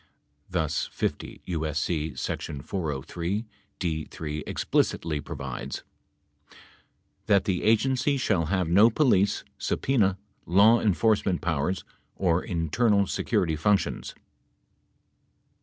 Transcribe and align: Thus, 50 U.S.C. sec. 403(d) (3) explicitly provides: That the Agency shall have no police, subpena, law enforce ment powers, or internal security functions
Thus, 0.49 0.87
50 0.93 1.41
U.S.C. 1.45 2.15
sec. 2.15 2.39
403(d) 2.39 4.09
(3) 4.09 4.43
explicitly 4.47 5.21
provides: 5.21 5.83
That 7.27 7.45
the 7.45 7.61
Agency 7.61 8.17
shall 8.17 8.45
have 8.45 8.67
no 8.67 8.89
police, 8.89 9.43
subpena, 9.59 10.17
law 10.47 10.79
enforce 10.79 11.23
ment 11.23 11.41
powers, 11.41 11.83
or 12.17 12.43
internal 12.43 13.05
security 13.05 13.55
functions 13.55 14.15